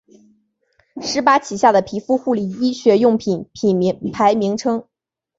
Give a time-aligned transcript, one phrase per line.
[0.99, 4.87] 施巴旗下的皮肤护理医学用品品牌名称。